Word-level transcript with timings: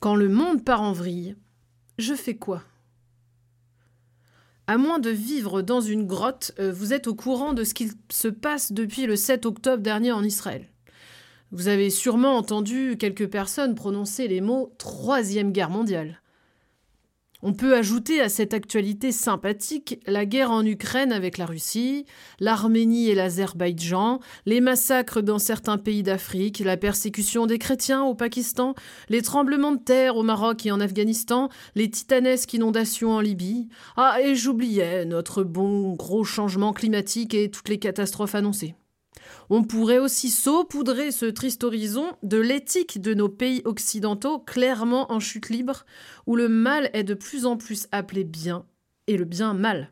Quand 0.00 0.16
le 0.16 0.28
monde 0.28 0.64
part 0.64 0.82
en 0.82 0.92
vrille, 0.92 1.36
je 1.98 2.14
fais 2.14 2.34
quoi? 2.34 2.62
À 4.66 4.78
moins 4.78 4.98
de 4.98 5.10
vivre 5.10 5.62
dans 5.62 5.80
une 5.80 6.06
grotte, 6.06 6.52
euh, 6.58 6.72
vous 6.72 6.92
êtes 6.92 7.06
au 7.06 7.14
courant 7.14 7.52
de 7.52 7.62
ce 7.62 7.74
qui 7.74 7.90
se 8.10 8.28
passe 8.28 8.72
depuis 8.72 9.06
le 9.06 9.16
7 9.16 9.44
octobre 9.44 9.82
dernier 9.82 10.12
en 10.12 10.24
Israël. 10.24 10.68
Vous 11.50 11.68
avez 11.68 11.90
sûrement 11.90 12.36
entendu 12.36 12.96
quelques 12.98 13.28
personnes 13.28 13.74
prononcer 13.74 14.28
les 14.28 14.40
mots 14.40 14.72
Troisième 14.78 15.52
Guerre 15.52 15.68
mondiale. 15.68 16.21
On 17.44 17.54
peut 17.54 17.74
ajouter 17.74 18.20
à 18.20 18.28
cette 18.28 18.54
actualité 18.54 19.10
sympathique 19.10 19.98
la 20.06 20.26
guerre 20.26 20.52
en 20.52 20.64
Ukraine 20.64 21.10
avec 21.10 21.38
la 21.38 21.46
Russie, 21.46 22.06
l'Arménie 22.38 23.08
et 23.08 23.16
l'Azerbaïdjan, 23.16 24.20
les 24.46 24.60
massacres 24.60 25.22
dans 25.22 25.40
certains 25.40 25.76
pays 25.76 26.04
d'Afrique, 26.04 26.60
la 26.60 26.76
persécution 26.76 27.46
des 27.46 27.58
chrétiens 27.58 28.04
au 28.04 28.14
Pakistan, 28.14 28.76
les 29.08 29.22
tremblements 29.22 29.72
de 29.72 29.82
terre 29.82 30.16
au 30.16 30.22
Maroc 30.22 30.64
et 30.66 30.70
en 30.70 30.80
Afghanistan, 30.80 31.48
les 31.74 31.90
titanesques 31.90 32.54
inondations 32.54 33.10
en 33.10 33.20
Libye. 33.20 33.68
Ah, 33.96 34.18
et 34.22 34.36
j'oubliais 34.36 35.04
notre 35.04 35.42
bon 35.42 35.94
gros 35.94 36.22
changement 36.22 36.72
climatique 36.72 37.34
et 37.34 37.50
toutes 37.50 37.68
les 37.68 37.80
catastrophes 37.80 38.36
annoncées. 38.36 38.76
On 39.50 39.64
pourrait 39.64 39.98
aussi 39.98 40.30
saupoudrer 40.30 41.10
ce 41.10 41.26
triste 41.26 41.64
horizon 41.64 42.12
de 42.22 42.38
l'éthique 42.38 43.00
de 43.00 43.14
nos 43.14 43.28
pays 43.28 43.62
occidentaux 43.64 44.38
clairement 44.38 45.12
en 45.12 45.20
chute 45.20 45.48
libre, 45.48 45.84
où 46.26 46.36
le 46.36 46.48
mal 46.48 46.90
est 46.92 47.04
de 47.04 47.14
plus 47.14 47.46
en 47.46 47.56
plus 47.56 47.88
appelé 47.92 48.24
bien 48.24 48.64
et 49.06 49.16
le 49.16 49.24
bien 49.24 49.54
mal 49.54 49.90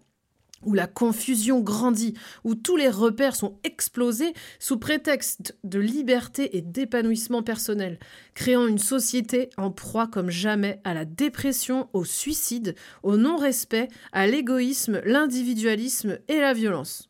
où 0.65 0.75
la 0.75 0.87
confusion 0.87 1.61
grandit, 1.61 2.15
où 2.45 2.55
tous 2.55 2.77
les 2.77 2.89
repères 2.89 3.37
sont 3.37 3.59
explosés 3.65 4.35
sous 4.59 4.79
prétexte 4.79 5.57
de 5.65 5.79
liberté 5.79 6.57
et 6.57 6.61
d'épanouissement 6.61 7.43
personnel, 7.43 7.99
créant 8.35 8.67
une 8.67 8.79
société 8.79 9.51
en 9.57 9.71
proie 9.71 10.07
comme 10.07 10.31
jamais 10.31 10.81
à 10.85 10.95
la 10.95 11.05
dépression, 11.05 11.89
au 11.93 12.05
suicide, 12.05 12.75
au 13.03 13.17
non-respect, 13.17 13.89
à 14.13 14.27
l'égoïsme, 14.27 15.01
l'individualisme 15.05 16.19
et 16.29 16.39
la 16.39 16.53
violence. 16.53 17.10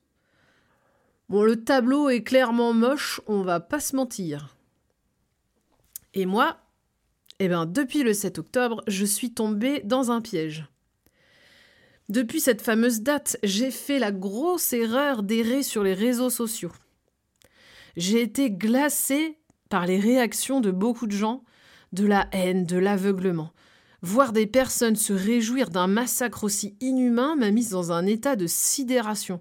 Bon, 1.31 1.45
le 1.45 1.63
tableau 1.63 2.09
est 2.09 2.25
clairement 2.25 2.73
moche, 2.73 3.21
on 3.29 3.43
va 3.43 3.61
pas 3.61 3.79
se 3.79 3.95
mentir. 3.95 4.57
Et 6.13 6.27
moi, 6.27 6.57
eh 7.39 7.47
ben, 7.47 7.67
depuis 7.67 8.03
le 8.03 8.13
7 8.13 8.41
octobre, 8.41 8.83
je 8.89 9.05
suis 9.05 9.33
tombée 9.33 9.81
dans 9.85 10.11
un 10.11 10.21
piège. 10.21 10.67
Depuis 12.09 12.41
cette 12.41 12.63
fameuse 12.63 13.03
date, 13.03 13.37
j'ai 13.45 13.71
fait 13.71 14.01
la 14.01 14.11
grosse 14.11 14.73
erreur 14.73 15.23
d'errer 15.23 15.63
sur 15.63 15.85
les 15.85 15.95
réseaux 15.95 16.31
sociaux. 16.31 16.73
J'ai 17.97 18.23
été 18.23 18.51
glacée 18.51 19.39
par 19.69 19.87
les 19.87 20.01
réactions 20.01 20.61
de 20.61 20.73
beaucoup 20.73 21.07
de 21.07 21.13
gens, 21.13 21.45
de 21.93 22.07
la 22.07 22.27
haine, 22.33 22.67
de 22.67 22.77
l'aveuglement. 22.77 23.53
Voir 24.03 24.33
des 24.33 24.49
personnes 24.49 24.97
se 24.97 25.13
réjouir 25.13 25.71
d'un 25.71 25.87
massacre 25.87 26.43
aussi 26.43 26.77
inhumain 26.81 27.37
m'a 27.37 27.53
mise 27.53 27.71
dans 27.71 27.93
un 27.93 28.05
état 28.07 28.35
de 28.35 28.49
sidération. 28.49 29.41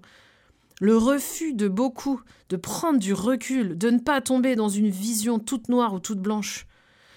Le 0.80 0.96
refus 0.96 1.52
de 1.52 1.68
beaucoup 1.68 2.22
de 2.48 2.56
prendre 2.56 2.98
du 2.98 3.12
recul, 3.12 3.76
de 3.76 3.90
ne 3.90 3.98
pas 3.98 4.22
tomber 4.22 4.56
dans 4.56 4.70
une 4.70 4.88
vision 4.88 5.38
toute 5.38 5.68
noire 5.68 5.92
ou 5.92 6.00
toute 6.00 6.20
blanche. 6.20 6.66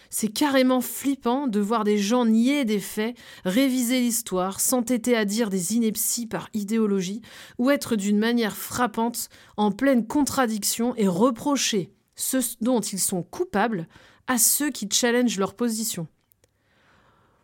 C'est 0.10 0.28
carrément 0.28 0.82
flippant 0.82 1.48
de 1.48 1.62
voir 1.62 1.86
des 1.86 1.98
gens 1.98 2.26
nier 2.26 2.66
des 2.66 2.82
faits, 2.82 3.16
réviser 3.46 4.02
l'histoire, 4.02 4.60
s'entêter 4.60 5.16
à 5.16 5.24
dire 5.24 5.50
des 5.50 5.76
inepties 5.76 6.28
par 6.28 6.50
idéologie, 6.54 7.22
ou 7.58 7.70
être 7.70 7.96
d'une 7.96 8.20
manière 8.20 8.58
frappante 8.58 9.30
en 9.56 9.72
pleine 9.72 10.06
contradiction 10.06 10.94
et 10.98 11.08
reprocher 11.08 11.94
ce 12.16 12.38
dont 12.60 12.82
ils 12.82 13.00
sont 13.00 13.24
coupables 13.24 13.88
à 14.28 14.38
ceux 14.38 14.72
qui 14.72 14.90
challengent 14.92 15.40
leur 15.40 15.56
position. 15.56 16.08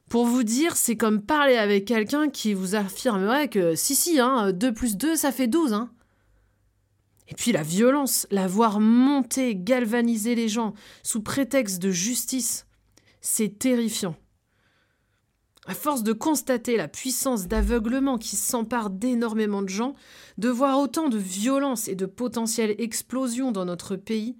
Pour 0.09 0.25
vous 0.25 0.43
dire, 0.43 0.75
c'est 0.75 0.97
comme 0.97 1.21
parler 1.21 1.55
avec 1.55 1.85
quelqu'un 1.85 2.29
qui 2.29 2.53
vous 2.53 2.75
affirmerait 2.75 3.47
que 3.47 3.75
si 3.75 3.95
si, 3.95 4.19
hein, 4.19 4.51
2 4.51 4.73
plus 4.73 4.97
2 4.97 5.15
ça 5.15 5.31
fait 5.31 5.47
12. 5.47 5.71
Hein. 5.71 5.89
Et 7.29 7.35
puis 7.35 7.51
la 7.51 7.63
violence, 7.63 8.27
la 8.31 8.47
voir 8.47 8.79
monter, 8.79 9.55
galvaniser 9.55 10.35
les 10.35 10.49
gens 10.49 10.73
sous 11.03 11.21
prétexte 11.21 11.79
de 11.79 11.91
justice, 11.91 12.65
c'est 13.21 13.59
terrifiant. 13.59 14.15
À 15.67 15.75
force 15.75 16.01
de 16.01 16.13
constater 16.13 16.77
la 16.77 16.87
puissance 16.87 17.47
d'aveuglement 17.47 18.17
qui 18.17 18.35
s'empare 18.35 18.89
d'énormément 18.89 19.61
de 19.61 19.69
gens, 19.69 19.93
de 20.39 20.49
voir 20.49 20.79
autant 20.79 21.09
de 21.09 21.19
violence 21.19 21.87
et 21.87 21.95
de 21.95 22.07
potentielle 22.07 22.73
explosion 22.79 23.51
dans 23.51 23.65
notre 23.65 23.95
pays, 23.95 24.35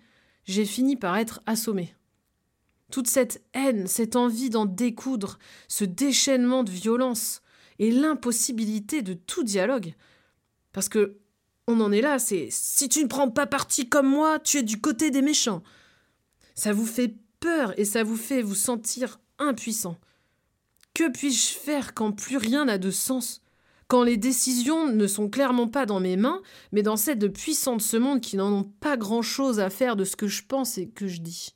j'ai 0.45 0.65
fini 0.65 0.95
par 0.95 1.17
être 1.17 1.41
assommé. 1.45 1.93
Toute 2.91 3.07
cette 3.07 3.43
haine, 3.53 3.85
cette 3.85 4.15
envie 4.15 4.49
d'en 4.49 4.65
découdre, 4.65 5.37
ce 5.67 5.85
déchaînement 5.85 6.63
de 6.63 6.71
violence 6.71 7.43
et 7.77 7.91
l'impossibilité 7.91 9.03
de 9.03 9.13
tout 9.13 9.43
dialogue. 9.43 9.93
Parce 10.73 10.89
que 10.89 11.19
on 11.69 11.79
en 11.81 11.91
est 11.91 12.01
là, 12.01 12.17
c'est 12.17 12.47
si 12.49 12.89
tu 12.89 13.03
ne 13.03 13.07
prends 13.07 13.29
pas 13.29 13.45
parti 13.45 13.87
comme 13.87 14.07
moi, 14.07 14.39
tu 14.39 14.57
es 14.57 14.63
du 14.63 14.81
côté 14.81 15.11
des 15.11 15.21
méchants. 15.21 15.61
Ça 16.55 16.73
vous 16.73 16.85
fait 16.85 17.15
peur 17.39 17.77
et 17.77 17.85
ça 17.85 18.03
vous 18.03 18.17
fait 18.17 18.41
vous 18.41 18.55
sentir 18.55 19.19
impuissant. 19.37 19.97
Que 20.95 21.09
puis-je 21.09 21.53
faire 21.53 21.93
quand 21.93 22.11
plus 22.11 22.37
rien 22.37 22.65
n'a 22.65 22.79
de 22.79 22.89
sens? 22.89 23.41
Quand 23.87 24.03
les 24.03 24.17
décisions 24.17 24.87
ne 24.87 25.07
sont 25.07 25.29
clairement 25.29 25.67
pas 25.67 25.85
dans 25.85 25.99
mes 25.99 26.17
mains, 26.17 26.41
mais 26.71 26.81
dans 26.81 26.97
celles 26.97 27.19
de 27.19 27.27
puissants 27.27 27.77
de 27.77 27.81
ce 27.81 27.97
monde 27.97 28.19
qui 28.19 28.35
n'en 28.35 28.51
ont 28.51 28.63
pas 28.63 28.97
grand-chose 28.97 29.59
à 29.59 29.69
faire 29.69 29.95
de 29.95 30.05
ce 30.05 30.15
que 30.15 30.27
je 30.27 30.43
pense 30.43 30.77
et 30.77 30.89
que 30.89 31.07
je 31.07 31.21
dis 31.21 31.55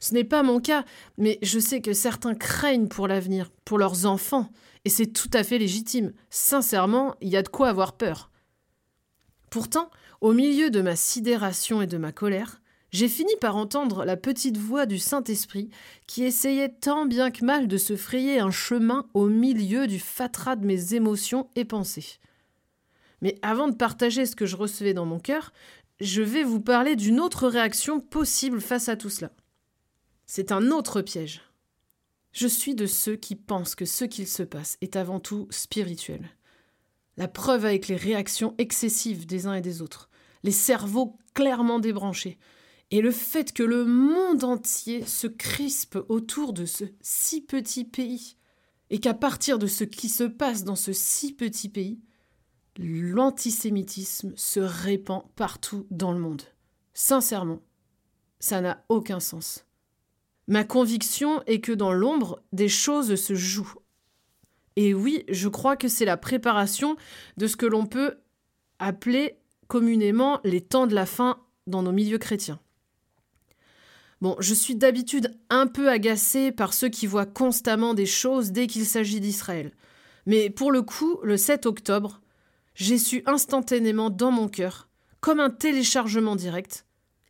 Ce 0.00 0.12
n'est 0.12 0.24
pas 0.24 0.42
mon 0.42 0.60
cas, 0.60 0.84
mais 1.16 1.38
je 1.42 1.58
sais 1.58 1.80
que 1.80 1.94
certains 1.94 2.34
craignent 2.34 2.88
pour 2.88 3.08
l'avenir, 3.08 3.50
pour 3.64 3.78
leurs 3.78 4.04
enfants, 4.04 4.50
et 4.84 4.90
c'est 4.90 5.06
tout 5.06 5.30
à 5.32 5.44
fait 5.44 5.58
légitime. 5.58 6.12
Sincèrement, 6.28 7.14
il 7.22 7.28
y 7.28 7.36
a 7.36 7.42
de 7.42 7.48
quoi 7.48 7.68
avoir 7.68 7.96
peur. 7.96 8.31
Pourtant, 9.52 9.90
au 10.22 10.32
milieu 10.32 10.70
de 10.70 10.80
ma 10.80 10.96
sidération 10.96 11.82
et 11.82 11.86
de 11.86 11.98
ma 11.98 12.10
colère, 12.10 12.62
j'ai 12.90 13.06
fini 13.06 13.36
par 13.38 13.54
entendre 13.54 14.06
la 14.06 14.16
petite 14.16 14.56
voix 14.56 14.86
du 14.86 14.98
Saint-Esprit 14.98 15.68
qui 16.06 16.24
essayait 16.24 16.70
tant 16.70 17.04
bien 17.04 17.30
que 17.30 17.44
mal 17.44 17.68
de 17.68 17.76
se 17.76 17.94
frayer 17.94 18.38
un 18.40 18.50
chemin 18.50 19.06
au 19.12 19.26
milieu 19.26 19.86
du 19.86 19.98
fatras 19.98 20.56
de 20.56 20.64
mes 20.64 20.94
émotions 20.94 21.50
et 21.54 21.66
pensées. 21.66 22.18
Mais 23.20 23.38
avant 23.42 23.68
de 23.68 23.76
partager 23.76 24.24
ce 24.24 24.36
que 24.36 24.46
je 24.46 24.56
recevais 24.56 24.94
dans 24.94 25.04
mon 25.04 25.20
cœur, 25.20 25.52
je 26.00 26.22
vais 26.22 26.44
vous 26.44 26.60
parler 26.60 26.96
d'une 26.96 27.20
autre 27.20 27.46
réaction 27.46 28.00
possible 28.00 28.62
face 28.62 28.88
à 28.88 28.96
tout 28.96 29.10
cela. 29.10 29.32
C'est 30.24 30.50
un 30.50 30.70
autre 30.70 31.02
piège. 31.02 31.42
Je 32.32 32.46
suis 32.46 32.74
de 32.74 32.86
ceux 32.86 33.16
qui 33.16 33.36
pensent 33.36 33.74
que 33.74 33.84
ce 33.84 34.06
qu'il 34.06 34.28
se 34.28 34.44
passe 34.44 34.78
est 34.80 34.96
avant 34.96 35.20
tout 35.20 35.46
spirituel. 35.50 36.30
La 37.16 37.28
preuve 37.28 37.64
avec 37.64 37.88
les 37.88 37.96
réactions 37.96 38.54
excessives 38.58 39.26
des 39.26 39.46
uns 39.46 39.54
et 39.54 39.60
des 39.60 39.82
autres, 39.82 40.08
les 40.42 40.52
cerveaux 40.52 41.18
clairement 41.34 41.78
débranchés, 41.78 42.38
et 42.90 43.00
le 43.00 43.10
fait 43.10 43.52
que 43.52 43.62
le 43.62 43.84
monde 43.84 44.44
entier 44.44 45.04
se 45.06 45.26
crispe 45.26 45.98
autour 46.08 46.52
de 46.52 46.66
ce 46.66 46.84
si 47.00 47.40
petit 47.40 47.84
pays, 47.84 48.36
et 48.90 48.98
qu'à 48.98 49.14
partir 49.14 49.58
de 49.58 49.66
ce 49.66 49.84
qui 49.84 50.08
se 50.08 50.24
passe 50.24 50.64
dans 50.64 50.76
ce 50.76 50.92
si 50.92 51.32
petit 51.32 51.68
pays, 51.68 52.00
l'antisémitisme 52.78 54.32
se 54.36 54.60
répand 54.60 55.24
partout 55.36 55.86
dans 55.90 56.12
le 56.12 56.18
monde. 56.18 56.42
Sincèrement, 56.94 57.62
ça 58.40 58.60
n'a 58.60 58.84
aucun 58.88 59.20
sens. 59.20 59.66
Ma 60.48 60.64
conviction 60.64 61.42
est 61.46 61.60
que 61.60 61.72
dans 61.72 61.92
l'ombre, 61.92 62.42
des 62.52 62.68
choses 62.68 63.14
se 63.14 63.34
jouent 63.34 63.74
et 64.76 64.94
oui, 64.94 65.24
je 65.28 65.48
crois 65.48 65.76
que 65.76 65.88
c'est 65.88 66.04
la 66.04 66.16
préparation 66.16 66.96
de 67.36 67.46
ce 67.46 67.56
que 67.56 67.66
l'on 67.66 67.86
peut 67.86 68.16
appeler 68.78 69.36
communément 69.68 70.40
les 70.44 70.60
temps 70.60 70.86
de 70.86 70.94
la 70.94 71.06
fin 71.06 71.38
dans 71.66 71.82
nos 71.82 71.92
milieux 71.92 72.18
chrétiens. 72.18 72.60
Bon, 74.20 74.36
je 74.38 74.54
suis 74.54 74.76
d'habitude 74.76 75.36
un 75.50 75.66
peu 75.66 75.88
agacée 75.88 76.52
par 76.52 76.74
ceux 76.74 76.88
qui 76.88 77.06
voient 77.06 77.26
constamment 77.26 77.92
des 77.92 78.06
choses 78.06 78.52
dès 78.52 78.66
qu'il 78.66 78.86
s'agit 78.86 79.20
d'Israël. 79.20 79.72
Mais 80.26 80.48
pour 80.48 80.70
le 80.70 80.82
coup, 80.82 81.18
le 81.24 81.36
7 81.36 81.66
octobre, 81.66 82.20
j'ai 82.74 82.98
su 82.98 83.22
instantanément 83.26 84.10
dans 84.10 84.30
mon 84.30 84.48
cœur, 84.48 84.88
comme 85.20 85.40
un 85.40 85.50
téléchargement 85.50 86.36
direct, 86.36 86.86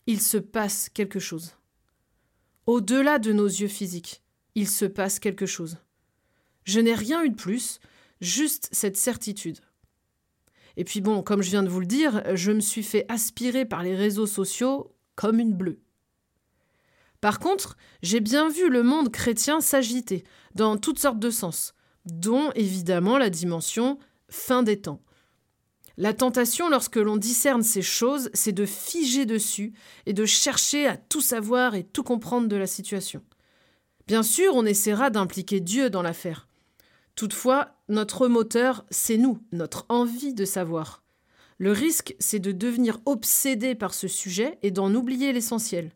il 0.06 0.21
se 0.21 0.37
passe 0.37 0.88
quelque 0.88 1.19
chose. 1.19 1.56
Au-delà 2.67 3.19
de 3.19 3.33
nos 3.33 3.47
yeux 3.47 3.69
physiques, 3.69 4.23
il 4.55 4.69
se 4.69 4.85
passe 4.85 5.19
quelque 5.19 5.47
chose. 5.47 5.79
Je 6.64 6.81
n'ai 6.81 6.94
rien 6.94 7.23
eu 7.25 7.31
de 7.31 7.35
plus, 7.35 7.81
juste 8.20 8.69
cette 8.73 8.97
certitude. 8.97 9.59
Et 10.76 10.85
puis 10.85 11.00
bon, 11.00 11.23
comme 11.23 11.43
je 11.43 11.50
viens 11.50 11.62
de 11.62 11.69
vous 11.69 11.81
le 11.81 11.87
dire, 11.87 12.23
je 12.35 12.53
me 12.53 12.61
suis 12.61 12.82
fait 12.82 13.05
aspirer 13.09 13.64
par 13.64 13.82
les 13.82 13.94
réseaux 13.94 14.26
sociaux 14.26 14.94
comme 15.14 15.38
une 15.38 15.55
bleue. 15.55 15.81
Par 17.20 17.38
contre, 17.38 17.76
j'ai 18.03 18.20
bien 18.20 18.49
vu 18.49 18.69
le 18.69 18.82
monde 18.82 19.11
chrétien 19.11 19.61
s'agiter 19.61 20.25
dans 20.55 20.76
toutes 20.76 20.99
sortes 20.99 21.20
de 21.20 21.31
sens, 21.31 21.75
dont 22.05 22.50
évidemment 22.55 23.19
la 23.19 23.31
dimension 23.31 23.99
fin 24.29 24.62
des 24.62 24.81
temps. 24.81 25.03
La 25.99 26.14
tentation, 26.14 26.70
lorsque 26.70 26.97
l'on 26.97 27.17
discerne 27.17 27.62
ces 27.62 27.82
choses, 27.82 28.31
c'est 28.32 28.53
de 28.53 28.64
figer 28.64 29.26
dessus 29.26 29.75
et 30.06 30.14
de 30.14 30.25
chercher 30.25 30.87
à 30.87 30.97
tout 30.97 31.20
savoir 31.20 31.75
et 31.75 31.85
tout 31.85 32.03
comprendre 32.03 32.49
de 32.49 32.56
la 32.56 32.67
situation. 32.67 33.23
Bien 34.06 34.23
sûr, 34.23 34.55
on 34.55 34.64
essaiera 34.64 35.11
d'impliquer 35.11 35.61
Dieu 35.61 35.91
dans 35.91 36.03
l'affaire. 36.03 36.49
Toutefois, 37.14 37.76
notre 37.88 38.29
moteur, 38.29 38.85
c'est 38.91 39.19
nous, 39.19 39.38
notre 39.53 39.85
envie 39.88 40.35
de 40.35 40.44
savoir. 40.44 41.03
Le 41.59 41.73
risque, 41.73 42.17
c'est 42.19 42.38
de 42.38 42.53
devenir 42.53 42.99
obsédé 43.05 43.75
par 43.75 43.94
ce 43.94 44.09
sujet 44.09 44.59
et 44.62 44.70
d'en 44.70 44.94
oublier 44.94 45.32
l'essentiel, 45.32 45.93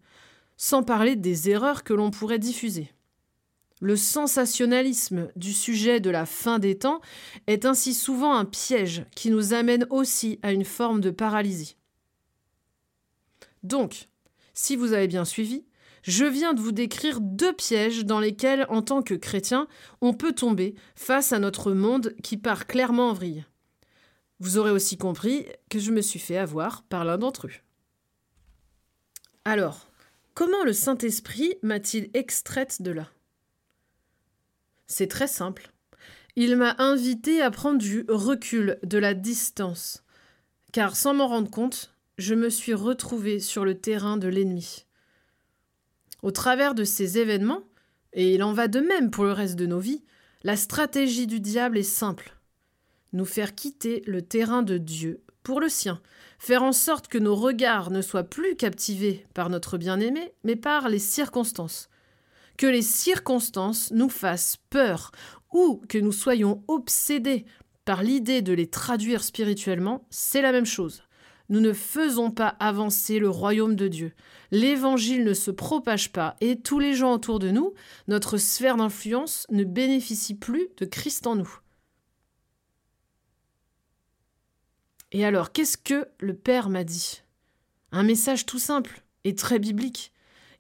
sans 0.56 0.82
parler 0.82 1.16
des 1.16 1.50
erreurs 1.50 1.84
que 1.84 1.94
l'on 1.94 2.10
pourrait 2.10 2.38
diffuser. 2.38 2.92
Le 3.80 3.96
sensationnalisme 3.96 5.28
du 5.36 5.52
sujet 5.52 6.00
de 6.00 6.08
la 6.08 6.24
fin 6.24 6.58
des 6.58 6.78
temps 6.78 7.00
est 7.46 7.66
ainsi 7.66 7.92
souvent 7.92 8.34
un 8.34 8.46
piège 8.46 9.04
qui 9.14 9.30
nous 9.30 9.52
amène 9.52 9.86
aussi 9.90 10.38
à 10.42 10.52
une 10.52 10.64
forme 10.64 11.00
de 11.00 11.10
paralysie. 11.10 11.76
Donc, 13.62 14.08
si 14.54 14.76
vous 14.76 14.92
avez 14.92 15.08
bien 15.08 15.26
suivi, 15.26 15.66
je 16.06 16.24
viens 16.24 16.54
de 16.54 16.60
vous 16.60 16.70
décrire 16.70 17.20
deux 17.20 17.52
pièges 17.52 18.04
dans 18.04 18.20
lesquels, 18.20 18.64
en 18.68 18.80
tant 18.80 19.02
que 19.02 19.14
chrétien, 19.14 19.66
on 20.00 20.14
peut 20.14 20.32
tomber 20.32 20.76
face 20.94 21.32
à 21.32 21.40
notre 21.40 21.72
monde 21.72 22.14
qui 22.22 22.36
part 22.36 22.68
clairement 22.68 23.10
en 23.10 23.12
vrille. 23.12 23.44
Vous 24.38 24.56
aurez 24.56 24.70
aussi 24.70 24.96
compris 24.98 25.46
que 25.68 25.80
je 25.80 25.90
me 25.90 26.00
suis 26.00 26.20
fait 26.20 26.36
avoir 26.36 26.84
par 26.84 27.04
l'un 27.04 27.18
d'entre 27.18 27.48
eux. 27.48 27.52
Alors, 29.44 29.88
comment 30.34 30.62
le 30.62 30.72
Saint-Esprit 30.72 31.54
m'a-t-il 31.62 32.08
extraite 32.14 32.82
de 32.82 32.92
là? 32.92 33.10
C'est 34.86 35.08
très 35.08 35.26
simple. 35.26 35.72
Il 36.36 36.54
m'a 36.54 36.76
invité 36.78 37.42
à 37.42 37.50
prendre 37.50 37.78
du 37.78 38.04
recul, 38.08 38.78
de 38.84 38.98
la 38.98 39.14
distance. 39.14 40.04
Car 40.72 40.94
sans 40.94 41.14
m'en 41.14 41.26
rendre 41.26 41.50
compte, 41.50 41.96
je 42.16 42.34
me 42.34 42.48
suis 42.48 42.74
retrouvé 42.74 43.40
sur 43.40 43.64
le 43.64 43.76
terrain 43.80 44.18
de 44.18 44.28
l'ennemi. 44.28 44.85
Au 46.26 46.32
travers 46.32 46.74
de 46.74 46.82
ces 46.82 47.18
événements, 47.18 47.62
et 48.12 48.34
il 48.34 48.42
en 48.42 48.52
va 48.52 48.66
de 48.66 48.80
même 48.80 49.12
pour 49.12 49.22
le 49.22 49.30
reste 49.30 49.54
de 49.54 49.64
nos 49.64 49.78
vies, 49.78 50.02
la 50.42 50.56
stratégie 50.56 51.28
du 51.28 51.38
diable 51.38 51.78
est 51.78 51.84
simple. 51.84 52.36
Nous 53.12 53.24
faire 53.24 53.54
quitter 53.54 54.02
le 54.08 54.22
terrain 54.22 54.64
de 54.64 54.76
Dieu 54.76 55.22
pour 55.44 55.60
le 55.60 55.68
sien, 55.68 56.00
faire 56.40 56.64
en 56.64 56.72
sorte 56.72 57.06
que 57.06 57.18
nos 57.18 57.36
regards 57.36 57.92
ne 57.92 58.02
soient 58.02 58.24
plus 58.24 58.56
captivés 58.56 59.24
par 59.34 59.50
notre 59.50 59.78
bien-aimé, 59.78 60.32
mais 60.42 60.56
par 60.56 60.88
les 60.88 60.98
circonstances, 60.98 61.90
que 62.58 62.66
les 62.66 62.82
circonstances 62.82 63.92
nous 63.92 64.08
fassent 64.08 64.56
peur 64.68 65.12
ou 65.52 65.80
que 65.88 65.98
nous 65.98 66.10
soyons 66.10 66.64
obsédés 66.66 67.46
par 67.84 68.02
l'idée 68.02 68.42
de 68.42 68.52
les 68.52 68.66
traduire 68.66 69.22
spirituellement, 69.22 70.04
c'est 70.10 70.42
la 70.42 70.50
même 70.50 70.66
chose. 70.66 71.04
Nous 71.48 71.60
ne 71.60 71.72
faisons 71.72 72.30
pas 72.30 72.48
avancer 72.60 73.18
le 73.18 73.28
royaume 73.28 73.76
de 73.76 73.88
Dieu. 73.88 74.12
L'évangile 74.50 75.24
ne 75.24 75.34
se 75.34 75.50
propage 75.50 76.12
pas 76.12 76.36
et 76.40 76.60
tous 76.60 76.78
les 76.78 76.94
gens 76.94 77.12
autour 77.12 77.38
de 77.38 77.50
nous, 77.50 77.72
notre 78.08 78.36
sphère 78.36 78.76
d'influence 78.76 79.46
ne 79.50 79.64
bénéficie 79.64 80.34
plus 80.34 80.68
de 80.76 80.84
Christ 80.84 81.26
en 81.26 81.36
nous. 81.36 81.58
Et 85.12 85.24
alors, 85.24 85.52
qu'est-ce 85.52 85.78
que 85.78 86.06
le 86.18 86.34
Père 86.34 86.68
m'a 86.68 86.84
dit? 86.84 87.22
Un 87.92 88.02
message 88.02 88.44
tout 88.44 88.58
simple 88.58 89.02
et 89.24 89.34
très 89.34 89.58
biblique. 89.58 90.12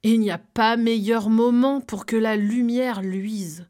Il 0.02 0.20
n'y 0.20 0.30
a 0.30 0.38
pas 0.38 0.76
meilleur 0.76 1.30
moment 1.30 1.80
pour 1.80 2.06
que 2.06 2.16
la 2.16 2.36
lumière 2.36 3.02
luise. 3.02 3.66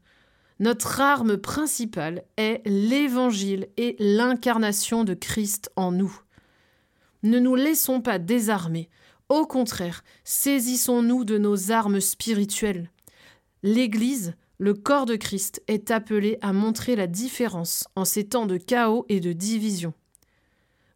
Notre 0.59 1.01
arme 1.01 1.37
principale 1.37 2.23
est 2.37 2.61
l'Évangile 2.65 3.67
et 3.77 3.95
l'incarnation 3.99 5.03
de 5.03 5.13
Christ 5.13 5.71
en 5.75 5.91
nous. 5.91 6.15
Ne 7.23 7.39
nous 7.39 7.55
laissons 7.55 8.01
pas 8.01 8.19
désarmer. 8.19 8.89
Au 9.29 9.45
contraire, 9.45 10.03
saisissons-nous 10.23 11.25
de 11.25 11.37
nos 11.37 11.71
armes 11.71 11.99
spirituelles. 11.99 12.91
L'Église, 13.63 14.35
le 14.57 14.73
corps 14.73 15.05
de 15.05 15.15
Christ, 15.15 15.61
est 15.67 15.91
appelé 15.91 16.37
à 16.41 16.53
montrer 16.53 16.95
la 16.95 17.07
différence 17.07 17.87
en 17.95 18.05
ces 18.05 18.27
temps 18.27 18.45
de 18.45 18.57
chaos 18.57 19.05
et 19.09 19.19
de 19.19 19.33
division. 19.33 19.93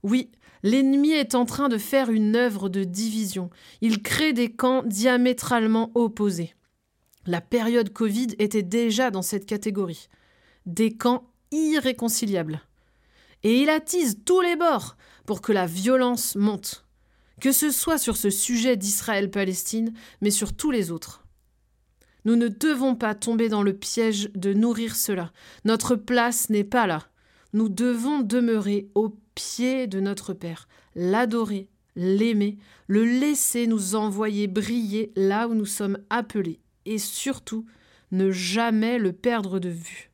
Oui, 0.03 0.31
L'ennemi 0.63 1.11
est 1.11 1.33
en 1.33 1.45
train 1.45 1.69
de 1.69 1.77
faire 1.77 2.11
une 2.11 2.35
œuvre 2.35 2.69
de 2.69 2.83
division. 2.83 3.49
Il 3.81 4.03
crée 4.03 4.33
des 4.33 4.51
camps 4.51 4.83
diamétralement 4.83 5.91
opposés. 5.95 6.53
La 7.25 7.41
période 7.41 7.91
Covid 7.91 8.27
était 8.37 8.63
déjà 8.63 9.09
dans 9.09 9.21
cette 9.23 9.45
catégorie. 9.45 10.07
Des 10.67 10.91
camps 10.91 11.23
irréconciliables. 11.51 12.61
Et 13.43 13.61
il 13.61 13.69
attise 13.69 14.19
tous 14.23 14.41
les 14.41 14.55
bords 14.55 14.97
pour 15.25 15.41
que 15.41 15.51
la 15.51 15.65
violence 15.65 16.35
monte. 16.35 16.85
Que 17.39 17.51
ce 17.51 17.71
soit 17.71 17.97
sur 17.97 18.17
ce 18.17 18.29
sujet 18.29 18.77
d'Israël-Palestine, 18.77 19.93
mais 20.21 20.31
sur 20.31 20.53
tous 20.53 20.71
les 20.71 20.91
autres. 20.91 21.25
Nous 22.23 22.35
ne 22.35 22.47
devons 22.47 22.95
pas 22.95 23.15
tomber 23.15 23.49
dans 23.49 23.63
le 23.63 23.73
piège 23.73 24.29
de 24.35 24.53
nourrir 24.53 24.95
cela. 24.95 25.31
Notre 25.65 25.95
place 25.95 26.49
n'est 26.49 26.63
pas 26.63 26.85
là. 26.85 27.07
Nous 27.53 27.67
devons 27.67 28.21
demeurer 28.21 28.89
au 28.93 29.17
pied 29.33 29.87
de 29.87 29.99
notre 29.99 30.33
Père, 30.33 30.67
l'adorer, 30.95 31.67
l'aimer, 31.95 32.57
le 32.87 33.03
laisser 33.03 33.67
nous 33.67 33.95
envoyer 33.95 34.47
briller 34.47 35.11
là 35.15 35.47
où 35.47 35.55
nous 35.55 35.65
sommes 35.65 35.97
appelés, 36.09 36.59
et 36.85 36.97
surtout 36.97 37.65
ne 38.11 38.31
jamais 38.31 38.99
le 38.99 39.13
perdre 39.13 39.59
de 39.59 39.69
vue. 39.69 40.10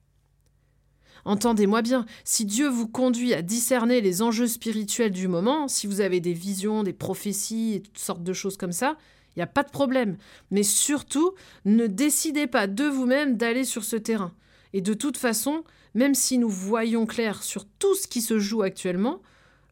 Entendez-moi 1.27 1.81
bien, 1.81 2.05
si 2.23 2.45
Dieu 2.45 2.69
vous 2.69 2.87
conduit 2.87 3.33
à 3.33 3.41
discerner 3.41 3.99
les 3.99 4.21
enjeux 4.21 4.47
spirituels 4.47 5.11
du 5.11 5.27
moment, 5.27 5.67
si 5.67 5.85
vous 5.85 5.99
avez 5.99 6.21
des 6.21 6.31
visions, 6.31 6.83
des 6.83 6.93
prophéties 6.93 7.73
et 7.73 7.81
toutes 7.81 7.99
sortes 7.99 8.23
de 8.23 8.31
choses 8.31 8.55
comme 8.55 8.71
ça, 8.71 8.95
il 9.35 9.39
n'y 9.39 9.43
a 9.43 9.47
pas 9.47 9.63
de 9.63 9.69
problème. 9.69 10.15
Mais 10.51 10.63
surtout, 10.63 11.33
ne 11.65 11.85
décidez 11.85 12.47
pas 12.47 12.65
de 12.65 12.85
vous-même 12.85 13.35
d'aller 13.35 13.65
sur 13.65 13.83
ce 13.83 13.97
terrain. 13.97 14.31
Et 14.71 14.79
de 14.79 14.93
toute 14.93 15.17
façon, 15.17 15.65
même 15.95 16.15
si 16.15 16.37
nous 16.37 16.47
voyons 16.47 17.05
clair 17.05 17.43
sur 17.43 17.65
tout 17.65 17.93
ce 17.93 18.07
qui 18.07 18.21
se 18.21 18.39
joue 18.39 18.61
actuellement, 18.61 19.21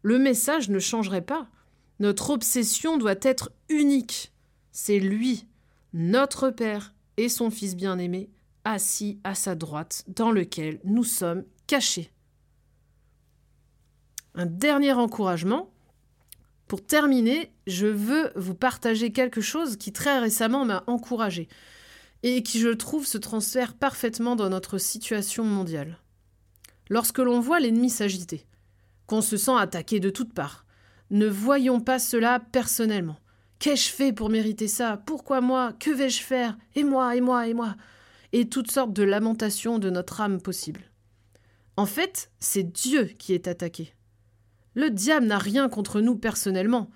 le 0.01 0.19
message 0.19 0.67
ne 0.67 0.79
changerait 0.79 1.21
pas. 1.21 1.47
Notre 2.01 2.31
obsession 2.31 2.97
doit 2.97 3.15
être 3.21 3.53
unique. 3.69 4.33
C'est 4.73 4.99
lui, 4.99 5.45
notre 5.93 6.49
Père 6.49 6.93
et 7.15 7.29
son 7.29 7.49
Fils 7.49 7.77
bien-aimé, 7.77 8.29
assis 8.65 9.19
à 9.23 9.35
sa 9.35 9.55
droite, 9.55 10.03
dans 10.07 10.31
lequel 10.31 10.79
nous 10.83 11.03
sommes 11.03 11.45
cachés. 11.67 12.11
Un 14.33 14.45
dernier 14.45 14.91
encouragement. 14.91 15.71
Pour 16.67 16.83
terminer, 16.85 17.53
je 17.67 17.87
veux 17.87 18.31
vous 18.35 18.55
partager 18.55 19.11
quelque 19.11 19.39
chose 19.39 19.77
qui 19.77 19.93
très 19.93 20.19
récemment 20.19 20.65
m'a 20.65 20.83
encouragé 20.87 21.47
et 22.23 22.41
qui, 22.41 22.59
je 22.59 22.69
trouve, 22.69 23.05
se 23.05 23.19
transfère 23.19 23.75
parfaitement 23.75 24.35
dans 24.35 24.49
notre 24.49 24.79
situation 24.79 25.43
mondiale. 25.43 25.99
Lorsque 26.89 27.19
l'on 27.19 27.39
voit 27.39 27.59
l'ennemi 27.59 27.89
s'agiter, 27.89 28.47
qu'on 29.05 29.21
se 29.21 29.37
sent 29.37 29.55
attaqué 29.55 29.99
de 29.99 30.09
toutes 30.09 30.33
parts, 30.33 30.65
ne 31.11 31.27
voyons 31.27 31.79
pas 31.79 31.99
cela 31.99 32.39
personnellement. 32.39 33.17
Qu'ai-je 33.59 33.89
fait 33.89 34.11
pour 34.11 34.29
mériter 34.29 34.67
ça? 34.67 34.97
Pourquoi 35.05 35.39
moi? 35.39 35.73
Que 35.79 35.91
vais-je 35.91 36.21
faire? 36.21 36.57
Et 36.73 36.83
moi, 36.83 37.15
et 37.15 37.21
moi, 37.21 37.47
et 37.47 37.53
moi? 37.53 37.75
Et 38.33 38.49
toutes 38.49 38.71
sortes 38.71 38.93
de 38.93 39.03
lamentations 39.03 39.79
de 39.79 39.89
notre 39.89 40.21
âme 40.21 40.41
possible. 40.41 40.81
En 41.77 41.85
fait, 41.85 42.31
c'est 42.39 42.63
Dieu 42.63 43.05
qui 43.17 43.33
est 43.33 43.47
attaqué. 43.47 43.93
Le 44.75 44.89
diable 44.89 45.25
n'a 45.25 45.37
rien 45.37 45.69
contre 45.69 46.01
nous 46.01 46.15
personnellement. 46.15 46.89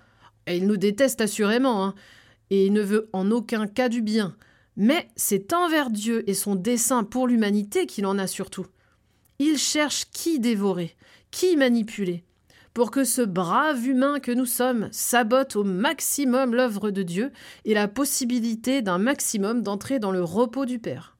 Et 0.46 0.56
il 0.56 0.66
nous 0.66 0.76
déteste 0.76 1.20
assurément, 1.20 1.84
hein, 1.84 1.94
et 2.50 2.66
il 2.66 2.72
ne 2.72 2.82
veut 2.82 3.08
en 3.12 3.30
aucun 3.30 3.66
cas 3.66 3.88
du 3.88 4.02
bien. 4.02 4.36
Mais 4.76 5.08
c'est 5.16 5.52
envers 5.52 5.90
Dieu 5.90 6.28
et 6.28 6.34
son 6.34 6.54
dessein 6.54 7.04
pour 7.04 7.26
l'humanité 7.26 7.86
qu'il 7.86 8.06
en 8.06 8.18
a 8.18 8.26
surtout. 8.26 8.66
Il 9.38 9.58
cherche 9.58 10.06
qui 10.10 10.40
dévorer, 10.40 10.96
qui 11.30 11.56
manipuler, 11.56 12.24
pour 12.74 12.90
que 12.90 13.04
ce 13.04 13.22
brave 13.22 13.86
humain 13.86 14.20
que 14.20 14.32
nous 14.32 14.46
sommes 14.46 14.88
sabote 14.92 15.56
au 15.56 15.64
maximum 15.64 16.54
l'œuvre 16.54 16.90
de 16.90 17.02
Dieu 17.02 17.32
et 17.64 17.74
la 17.74 17.88
possibilité 17.88 18.82
d'un 18.82 18.98
maximum 18.98 19.62
d'entrer 19.62 19.98
dans 19.98 20.12
le 20.12 20.22
repos 20.22 20.66
du 20.66 20.78
Père. 20.78 21.16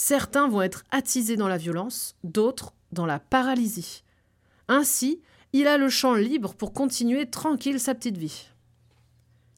Certains 0.00 0.46
vont 0.46 0.62
être 0.62 0.84
attisés 0.92 1.36
dans 1.36 1.48
la 1.48 1.56
violence, 1.56 2.14
d'autres 2.22 2.72
dans 2.92 3.04
la 3.04 3.18
paralysie. 3.18 4.04
Ainsi, 4.68 5.20
il 5.52 5.66
a 5.66 5.76
le 5.76 5.88
champ 5.88 6.14
libre 6.14 6.54
pour 6.54 6.72
continuer 6.72 7.28
tranquille 7.28 7.80
sa 7.80 7.96
petite 7.96 8.16
vie. 8.16 8.46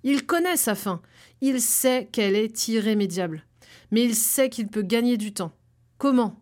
Il 0.02 0.24
connaît 0.24 0.56
sa 0.56 0.74
fin, 0.74 1.02
il 1.42 1.60
sait 1.60 2.08
qu'elle 2.10 2.36
est 2.36 2.68
irrémédiable, 2.68 3.44
mais 3.90 4.02
il 4.02 4.14
sait 4.14 4.48
qu'il 4.48 4.68
peut 4.68 4.80
gagner 4.80 5.18
du 5.18 5.34
temps. 5.34 5.52
Comment? 5.98 6.40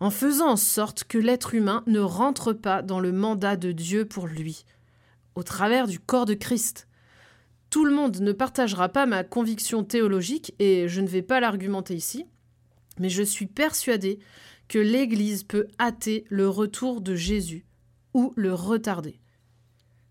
En 0.00 0.10
faisant 0.10 0.48
en 0.48 0.56
sorte 0.56 1.04
que 1.04 1.16
l'être 1.16 1.54
humain 1.54 1.84
ne 1.86 2.00
rentre 2.00 2.52
pas 2.52 2.82
dans 2.82 2.98
le 2.98 3.12
mandat 3.12 3.54
de 3.54 3.70
Dieu 3.70 4.06
pour 4.06 4.26
lui, 4.26 4.64
au 5.36 5.44
travers 5.44 5.86
du 5.86 6.00
corps 6.00 6.26
de 6.26 6.34
Christ. 6.34 6.88
Tout 7.70 7.84
le 7.84 7.94
monde 7.94 8.18
ne 8.18 8.32
partagera 8.32 8.88
pas 8.88 9.06
ma 9.06 9.22
conviction 9.22 9.84
théologique, 9.84 10.52
et 10.58 10.88
je 10.88 11.00
ne 11.00 11.06
vais 11.06 11.22
pas 11.22 11.38
l'argumenter 11.38 11.94
ici, 11.94 12.26
mais 12.98 13.08
je 13.08 13.22
suis 13.22 13.46
persuadé 13.46 14.18
que 14.68 14.78
l'Église 14.78 15.44
peut 15.44 15.68
hâter 15.80 16.24
le 16.28 16.48
retour 16.48 17.00
de 17.00 17.14
Jésus, 17.14 17.66
ou 18.14 18.32
le 18.36 18.54
retarder. 18.54 19.20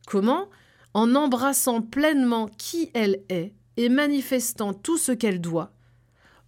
Comment? 0.07 0.49
En 0.93 1.15
embrassant 1.15 1.81
pleinement 1.81 2.47
qui 2.47 2.91
elle 2.93 3.23
est 3.29 3.53
et 3.77 3.89
manifestant 3.89 4.73
tout 4.73 4.97
ce 4.97 5.11
qu'elle 5.11 5.41
doit, 5.41 5.73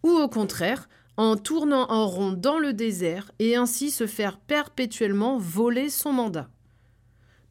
ou 0.03 0.10
au 0.10 0.29
contraire, 0.29 0.88
en 1.17 1.36
tournant 1.36 1.89
en 1.89 2.08
rond 2.08 2.32
dans 2.32 2.60
le 2.60 2.74
désert 2.74 3.32
et 3.39 3.56
ainsi 3.56 3.89
se 3.89 4.06
faire 4.06 4.39
perpétuellement 4.39 5.38
voler 5.38 5.89
son 5.89 6.13
mandat. 6.13 6.50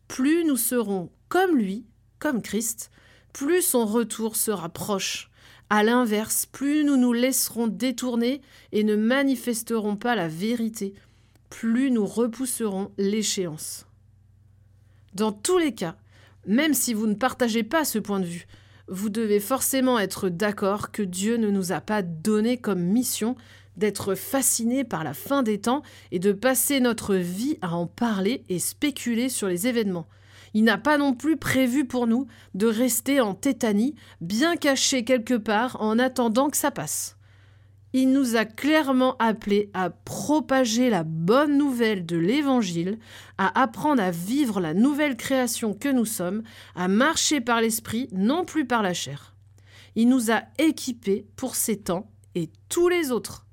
Plus 0.09 0.45
nous 0.45 0.57
serons 0.57 1.11
comme 1.29 1.57
lui, 1.57 1.85
comme 2.19 2.41
Christ, 2.41 2.91
plus 3.33 3.61
son 3.61 3.85
retour 3.85 4.37
sera 4.37 4.69
proche. 4.69 5.31
À 5.69 5.83
l'inverse, 5.83 6.47
plus 6.47 6.85
nous 6.85 6.97
nous 6.97 7.13
laisserons 7.13 7.67
détourner 7.67 8.41
et 8.73 8.85
ne 8.85 8.95
manifesterons 8.95 9.97
pas 9.97 10.15
la 10.15 10.29
vérité, 10.29 10.95
plus 11.51 11.91
nous 11.91 12.07
repousserons 12.07 12.93
l'échéance. 12.99 13.87
Dans 15.15 15.33
tous 15.33 15.59
les 15.59 15.75
cas, 15.75 15.97
même 16.47 16.75
si 16.75 16.95
vous 16.95 17.09
ne 17.09 17.15
partagez 17.15 17.65
pas 17.65 17.85
ce 17.85 17.99
point 17.99 18.21
de 18.21 18.27
vue, 18.27 18.47
vous 18.89 19.09
devez 19.09 19.41
forcément 19.41 19.99
être 19.99 20.29
d'accord 20.29 20.93
que 20.93 21.03
Dieu 21.03 21.37
ne 21.37 21.51
nous 21.51 21.73
a 21.73 21.81
pas 21.81 22.03
donné 22.03 22.59
comme 22.59 22.81
mission 22.81 23.35
d'être 23.77 24.15
fascinés 24.15 24.85
par 24.85 25.03
la 25.03 25.15
fin 25.15 25.43
des 25.43 25.61
temps 25.61 25.83
et 26.13 26.21
de 26.21 26.33
passer 26.33 26.79
notre 26.79 27.17
vie 27.17 27.59
à 27.61 27.75
en 27.75 27.87
parler 27.87 28.45
et 28.49 28.61
spéculer 28.61 29.29
sur 29.29 29.49
les 29.49 29.67
événements. 29.67 30.07
Il 30.57 30.65
n'a 30.65 30.79
pas 30.79 30.97
non 30.97 31.13
plus 31.13 31.37
prévu 31.37 31.85
pour 31.85 32.07
nous 32.07 32.29
de 32.55 32.67
rester 32.67 33.21
en 33.21 33.35
tétanie, 33.35 33.95
bien 34.23 34.57
cachés 34.57 35.05
quelque 35.05 35.35
part 35.35 35.77
en 35.81 35.99
attendant 35.99 36.49
que 36.49 36.57
ça 36.57 36.71
passe. 36.71 37.19
Il 37.93 38.11
nous 38.11 38.37
a 38.37 38.47
clairement 38.47 39.19
appelés 39.19 39.69
à 39.75 39.91
propager 39.91 40.89
la 40.89 41.05
bonne 41.05 41.59
nouvelle 41.59 42.07
de 42.07 42.17
l'Évangile, 42.17 42.99
à 43.37 43.61
apprendre 43.61 44.03
à 44.03 44.11
vivre 44.11 44.59
la 44.59 44.73
nouvelle 44.73 45.19
création 45.19 45.75
que 45.75 45.91
nous 45.91 46.07
sommes, 46.07 46.43
à 46.75 46.89
marcher 46.89 47.43
par 47.43 47.61
l'Esprit, 47.61 48.09
non 48.13 48.47
plus 48.47 48.67
par 48.67 48.83
la 48.83 48.95
chair. 48.95 49.35
Il 49.95 50.09
nous 50.09 50.31
a 50.31 50.41
équipés 50.57 51.27
pour 51.37 51.55
ces 51.55 51.77
temps 51.77 52.11
et 52.35 52.49
tous 52.71 52.89
les 52.89 53.11
autres. 53.11 53.45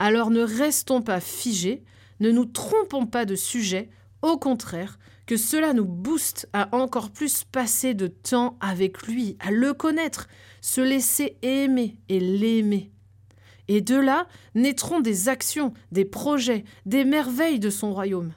Alors 0.00 0.30
ne 0.30 0.42
restons 0.42 1.00
pas 1.00 1.20
figés, 1.20 1.84
ne 2.18 2.32
nous 2.32 2.44
trompons 2.44 3.06
pas 3.06 3.24
de 3.24 3.36
sujet, 3.36 3.88
au 4.24 4.38
contraire, 4.38 4.98
que 5.26 5.36
cela 5.36 5.74
nous 5.74 5.84
booste 5.84 6.48
à 6.54 6.74
encore 6.74 7.10
plus 7.10 7.44
passer 7.44 7.92
de 7.92 8.06
temps 8.06 8.56
avec 8.58 9.06
lui, 9.06 9.36
à 9.38 9.50
le 9.50 9.74
connaître, 9.74 10.28
se 10.62 10.80
laisser 10.80 11.36
aimer 11.42 11.98
et 12.08 12.20
l'aimer. 12.20 12.90
Et 13.68 13.82
de 13.82 13.96
là 13.96 14.26
naîtront 14.54 15.00
des 15.00 15.28
actions, 15.28 15.74
des 15.92 16.06
projets, 16.06 16.64
des 16.86 17.04
merveilles 17.04 17.60
de 17.60 17.68
son 17.68 17.92
royaume. 17.92 18.32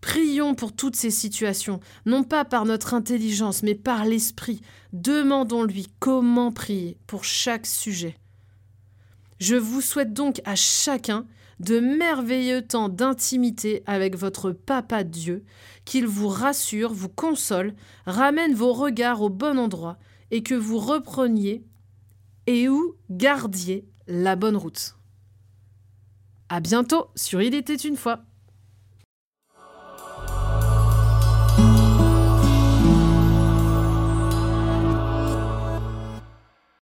Prions 0.00 0.54
pour 0.54 0.72
toutes 0.72 0.94
ces 0.94 1.10
situations, 1.10 1.80
non 2.06 2.22
pas 2.22 2.44
par 2.44 2.64
notre 2.64 2.94
intelligence, 2.94 3.64
mais 3.64 3.74
par 3.74 4.04
l'Esprit. 4.04 4.60
Demandons-lui 4.92 5.88
comment 5.98 6.52
prier 6.52 6.96
pour 7.08 7.24
chaque 7.24 7.66
sujet. 7.66 8.16
Je 9.40 9.56
vous 9.56 9.80
souhaite 9.80 10.12
donc 10.12 10.40
à 10.44 10.54
chacun 10.54 11.26
de 11.60 11.80
merveilleux 11.80 12.62
temps 12.62 12.88
d'intimité 12.88 13.82
avec 13.86 14.16
votre 14.16 14.52
Papa 14.52 15.04
Dieu, 15.04 15.44
qu'il 15.84 16.06
vous 16.06 16.28
rassure, 16.28 16.92
vous 16.92 17.08
console, 17.08 17.74
ramène 18.06 18.54
vos 18.54 18.72
regards 18.72 19.22
au 19.22 19.30
bon 19.30 19.58
endroit, 19.58 19.98
et 20.30 20.42
que 20.42 20.54
vous 20.54 20.78
repreniez 20.78 21.64
et 22.46 22.68
où 22.68 22.94
gardiez 23.10 23.86
la 24.06 24.36
bonne 24.36 24.56
route. 24.56 24.96
À 26.48 26.60
bientôt 26.60 27.08
sur 27.14 27.42
Il 27.42 27.54
était 27.54 27.74
une 27.74 27.96
fois. 27.96 28.20